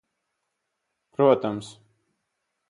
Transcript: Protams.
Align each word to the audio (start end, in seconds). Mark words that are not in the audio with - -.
Protams. 1.11 1.69